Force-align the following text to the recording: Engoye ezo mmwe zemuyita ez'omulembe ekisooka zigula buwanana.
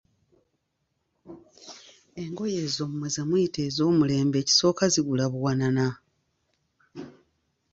Engoye 2.23 2.57
ezo 2.65 2.83
mmwe 2.89 3.07
zemuyita 3.15 3.59
ez'omulembe 3.67 4.37
ekisooka 4.43 4.83
zigula 4.93 5.25
buwanana. 5.31 5.87